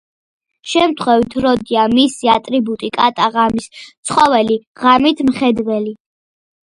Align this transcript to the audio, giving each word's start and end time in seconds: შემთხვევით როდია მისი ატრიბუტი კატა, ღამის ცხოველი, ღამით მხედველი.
შემთხვევით 0.69 1.35
როდია 1.43 1.83
მისი 1.91 2.31
ატრიბუტი 2.35 2.89
კატა, 2.97 3.29
ღამის 3.37 3.69
ცხოველი, 3.83 4.59
ღამით 4.85 5.23
მხედველი. 5.29 5.95